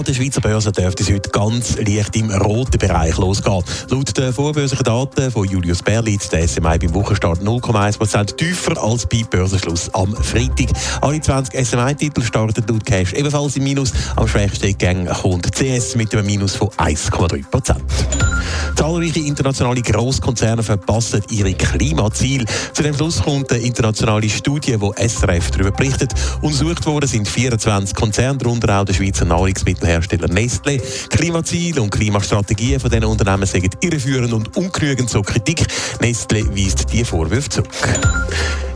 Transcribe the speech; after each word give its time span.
An 0.00 0.06
der 0.06 0.14
Schweizer 0.14 0.40
Börse 0.40 0.72
dürfte 0.72 1.02
es 1.02 1.10
heute 1.10 1.28
ganz 1.28 1.76
leicht 1.76 2.16
im 2.16 2.30
roten 2.30 2.78
Bereich 2.78 3.18
losgehen. 3.18 3.62
Laut 3.90 4.16
den 4.16 4.32
vorbörslichen 4.32 4.82
Daten 4.82 5.30
von 5.30 5.46
Julius 5.46 5.82
Berli 5.82 6.14
ist 6.14 6.32
der 6.32 6.48
SMI 6.48 6.78
beim 6.78 6.94
Wochenstart 6.94 7.42
0,1% 7.42 8.34
tiefer 8.34 8.82
als 8.82 9.04
bei 9.04 9.24
Börsenschluss 9.28 9.92
am 9.92 10.14
Freitag. 10.14 10.68
Alle 11.02 11.20
20 11.20 11.66
SMI-Titel 11.66 12.22
starten 12.22 12.64
laut 12.66 12.86
Cash 12.86 13.12
ebenfalls 13.12 13.56
im 13.56 13.64
Minus. 13.64 13.92
Am 14.16 14.26
schwächsten 14.26 14.78
Gang 14.78 15.06
kommt 15.06 15.54
CS 15.54 15.96
mit 15.96 16.14
einem 16.14 16.24
Minus 16.24 16.56
von 16.56 16.68
1,3%. 16.70 17.76
Zahlreiche 18.76 19.20
internationale 19.20 19.82
Grosskonzerne 19.82 20.62
verpassen 20.62 21.22
ihre 21.28 21.52
Klimaziele. 21.52 22.46
Zu 22.72 22.82
dem 22.82 22.94
Schluss 22.94 23.22
kommt 23.22 23.52
eine 23.52 23.62
internationale 23.62 24.30
Studie, 24.30 24.78
die 24.78 25.08
SRF 25.08 25.50
darüber 25.50 25.70
berichtet. 25.70 26.14
Untersucht 26.40 26.86
worden 26.86 27.06
sind 27.06 27.28
24 27.28 27.94
Konzerne, 27.94 28.38
darunter 28.38 28.80
auch 28.80 28.86
der 28.86 28.94
Schweizer 28.94 29.26
Nahrungsmittelhersteller 29.90 30.28
Nestle. 30.28 30.80
Klimaziele 31.10 31.82
und 31.82 31.90
Klimastrategien 31.90 32.80
von 32.80 32.90
diesen 32.90 33.04
Unternehmen 33.04 33.46
sind 33.46 33.76
irreführend 33.80 34.32
und 34.32 34.56
ungenügend 34.56 35.10
zur 35.10 35.24
Kritik. 35.24 35.66
Nestle 36.00 36.44
weist 36.56 36.92
die 36.92 37.04
Vorwürfe 37.04 37.48
zurück. 37.48 37.68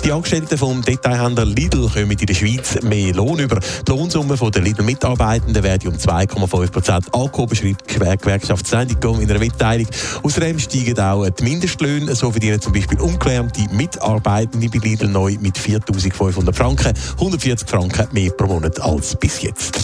Die 0.05 0.13
Angestellten 0.13 0.59
vom 0.59 0.83
Detailhändler 0.83 1.47
Lidl 1.47 1.89
kommen 1.89 2.11
in 2.11 2.27
der 2.27 2.35
Schweiz 2.35 2.79
mehr 2.83 3.15
Lohn 3.15 3.39
über. 3.39 3.59
Die 3.59 3.91
Lohnsumme 3.91 4.37
der 4.37 4.61
Lidl-Mitarbeitenden 4.61 5.63
werden 5.63 5.89
um 5.89 5.95
2,5 5.95 6.71
Prozent 6.71 7.15
angehoben, 7.15 7.57
schreibt 7.57 7.91
die 7.91 7.95
Gewerkschaft 7.95 8.67
Sendicom 8.67 9.21
in 9.23 9.31
einer 9.31 9.39
Mitteilung. 9.39 9.87
Außerdem 10.23 10.59
steigen 10.59 10.99
auch 10.99 11.27
die 11.27 11.43
Mindestlöhne. 11.43 12.15
So 12.15 12.31
verdienen 12.31 12.61
zum 12.61 12.75
Beispiel 12.75 13.01
ungelernte 13.01 13.63
Mitarbeitende 13.73 14.69
bei 14.69 14.87
Lidl 14.87 15.09
neu 15.09 15.39
mit 15.41 15.57
4'500 15.57 16.53
Franken, 16.53 16.93
140 17.13 17.67
Franken 17.67 18.07
mehr 18.13 18.31
pro 18.33 18.47
Monat 18.47 18.79
als 18.83 19.17
bis 19.17 19.41
jetzt. 19.41 19.81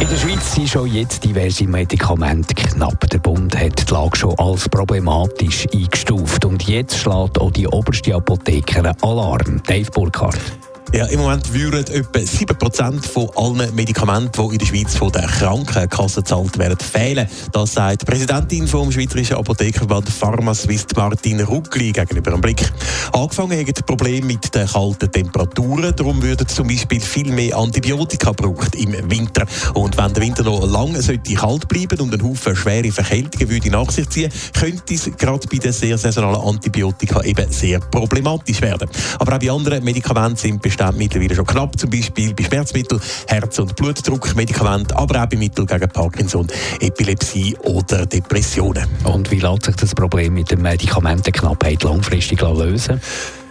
In 0.00 0.08
der 0.08 0.16
Schweiz 0.16 0.54
sind 0.54 0.68
schon 0.68 0.92
jetzt 0.92 1.24
diverse 1.24 1.64
Medikamente 1.66 2.54
knapp. 2.54 3.08
Der 3.10 3.18
Bund 3.18 3.56
hat 3.56 3.88
die 3.88 3.92
Lage 3.92 4.16
schon 4.16 4.38
als 4.38 4.68
problematisch 4.68 5.66
eingestuft. 5.72 6.44
Und 6.44 6.66
jetzt 6.68 6.98
schlägt 6.98 7.38
auch 7.38 7.50
die 7.50 7.66
oberste 7.68 8.14
Apotheker 8.14 8.94
Alarm. 9.02 9.62
Dave 9.66 9.90
Burkhardt. 9.90 10.63
Ja, 10.94 11.06
Im 11.06 11.18
Moment 11.18 11.52
würden 11.52 11.84
etwa 11.92 12.20
7% 12.20 13.04
von 13.04 13.28
allen 13.34 13.74
Medikamenten, 13.74 14.48
die 14.48 14.52
in 14.52 14.58
der 14.58 14.66
Schweiz 14.66 14.94
von 14.94 15.10
der 15.10 15.26
Krankenkasse 15.26 16.20
gezahlt 16.20 16.56
werden, 16.56 16.78
fehlen. 16.78 17.26
Das 17.50 17.72
sagt 17.72 18.02
die 18.02 18.04
Präsidentin 18.04 18.68
vom 18.68 18.92
Schweizerischen 18.92 19.36
Apothekerverband 19.36 20.08
Pharmaswiss, 20.08 20.86
Martin 20.94 21.40
Ruckli, 21.40 21.90
gegenüber 21.90 22.30
dem 22.30 22.40
Blick. 22.40 22.70
Angefangen 23.12 23.58
haben 23.58 23.66
die 23.66 23.82
Probleme 23.82 24.24
mit 24.24 24.54
den 24.54 24.68
kalten 24.68 25.10
Temperaturen. 25.10 25.96
Darum 25.96 26.22
würden 26.22 26.46
zum 26.46 26.68
Beispiel 26.68 27.00
viel 27.00 27.32
mehr 27.32 27.56
Antibiotika 27.56 28.30
gebraucht 28.30 28.76
im 28.76 28.92
Winter. 29.10 29.46
Und 29.74 29.96
wenn 29.96 30.12
der 30.12 30.22
Winter 30.22 30.44
noch 30.44 30.64
lange 30.64 31.02
sollte 31.02 31.34
kalt 31.34 31.66
bleiben 31.66 31.98
und 32.02 32.14
ein 32.14 32.22
Haufen 32.22 32.54
schwere 32.54 32.92
Verkältungen 32.92 33.50
würde 33.50 33.68
nach 33.68 33.90
sich 33.90 34.08
ziehen, 34.10 34.30
könnte 34.56 34.94
es 34.94 35.10
gerade 35.18 35.48
bei 35.48 35.56
den 35.56 35.72
sehr 35.72 35.98
saisonalen 35.98 36.40
Antibiotika 36.40 37.20
eben 37.24 37.50
sehr 37.50 37.80
problematisch 37.80 38.60
werden. 38.60 38.88
Aber 39.18 39.34
auch 39.34 39.40
bei 39.40 39.50
anderen 39.50 39.82
Medikamenten 39.82 40.36
sind 40.36 40.62
Bestände 40.62 40.83
mittlerweile 40.92 41.34
schon 41.34 41.46
knapp, 41.46 41.78
zum 41.78 41.90
Beispiel 41.90 42.34
bei 42.34 42.44
Schmerzmitteln, 42.44 43.00
Herz- 43.26 43.58
und 43.58 43.76
Blutdruckmedikamenten, 43.76 44.96
aber 44.96 45.22
auch 45.22 45.26
bei 45.26 45.36
Mitteln 45.36 45.66
gegen 45.66 45.88
Parkinson, 45.88 46.46
Epilepsie 46.80 47.56
oder 47.62 48.06
Depressionen. 48.06 48.86
Und 49.04 49.30
wie 49.30 49.40
lässt 49.40 49.64
sich 49.64 49.76
das 49.76 49.94
Problem 49.94 50.34
mit 50.34 50.50
der 50.50 50.58
Medikamentenknappheit 50.58 51.82
langfristig 51.82 52.40
lösen? 52.40 53.00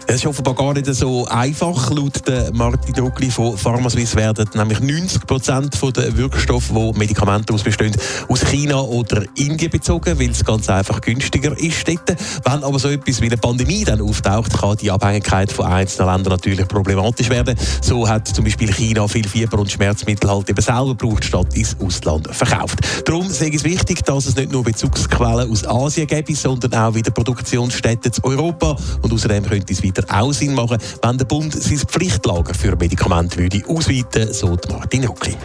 Es 0.06 0.16
ist 0.16 0.28
offenbar 0.28 0.54
gar 0.54 0.74
nicht 0.74 0.86
so 0.94 1.26
einfach. 1.28 1.90
Laut 1.92 2.22
Martin 2.54 2.94
Druckli 2.94 3.32
von 3.32 3.58
Pharmaswiss 3.58 4.16
werden 4.16 4.50
nämlich 4.54 4.80
90 4.82 5.26
Prozent 5.26 5.78
der 5.96 6.18
Wirkstoffe, 6.18 6.72
die 6.74 7.00
Medikamente 7.00 7.54
ausbestehen, 7.54 7.96
aus 8.28 8.42
China 8.46 8.82
oder 8.82 9.24
Indien 9.36 9.72
bezogen, 9.72 10.20
weil 10.20 10.32
es 10.32 10.44
ganz 10.44 10.70
einfach 10.70 11.00
günstiger 11.00 11.58
ist 11.58 11.88
dort. 11.88 12.16
Wenn 12.44 12.64
aber 12.64 12.80
so 12.80 12.90
etwas 12.90 13.22
wie 13.22 13.28
eine 13.28 13.38
Pandemie 13.38 13.86
dann 13.86 14.02
auftaucht, 14.02 14.60
kann 14.60 14.78
die 14.78 14.92
Abhängigkeit 14.92 15.52
von 15.52 15.68
einzelnen 15.68 16.14
Ländern 16.14 16.34
natürlich 16.34 16.68
problematisch 16.68 17.30
werden. 17.30 17.58
So 17.82 18.08
hat 18.08 18.28
zum 18.28 18.44
Beispiel 18.44 18.74
China 18.74 19.08
viel 19.08 19.28
Fieber- 19.28 19.60
und 19.60 19.72
Schmerzmittel 19.72 20.30
halt 20.30 20.50
eben 20.50 20.62
selber 20.62 20.96
gebraucht, 20.96 21.24
statt 21.24 21.54
ins 21.54 21.78
Ausland 21.80 22.28
verkauft. 22.36 22.80
Darum 23.06 23.28
ist 23.28 23.42
es 23.42 23.64
wichtig, 23.64 24.04
dass 24.04 24.26
es 24.26 24.36
nicht 24.36 24.52
nur 24.52 24.64
Bezugsquellen 24.64 25.50
aus 25.50 25.66
Asien 25.66 26.08
gibt, 26.08 26.36
sondern 26.36 26.74
auch 26.74 26.94
wieder 26.94 27.12
Produktionsstätten 27.12 28.12
in 28.12 28.24
Europa. 28.24 28.76
Und 29.02 29.14
außerdem 29.14 29.46
könnte 29.46 29.72
es 29.72 29.82
wieder 29.82 29.93
auch 30.10 30.34
Sinn 30.34 30.54
machen, 30.54 30.78
wenn 31.02 31.18
der 31.18 31.26
Bund 31.26 31.54
sein 31.54 31.78
Pflichtlager 31.78 32.54
für 32.54 32.76
Medikamente 32.76 33.38
würde 33.38 33.62
ausweiten, 33.68 34.34
so 34.34 34.58
Martin 34.70 35.06
Ruckli. 35.06 35.36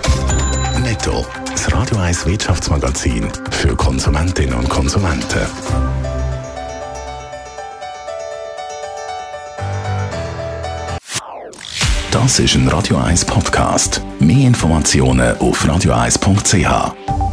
Netto. 0.82 1.26
Das 1.50 1.72
Radio 1.72 1.98
1 1.98 2.26
Wirtschaftsmagazin 2.26 3.28
für 3.50 3.74
Konsumentinnen 3.74 4.54
und 4.54 4.68
Konsumenten. 4.68 5.46
Das 12.10 12.38
ist 12.38 12.54
ein 12.54 12.68
Radio 12.68 12.96
1 12.96 13.24
Podcast. 13.24 14.02
Mehr 14.18 14.46
Informationen 14.46 15.36
auf 15.38 15.64
radio1.ch. 15.64 17.27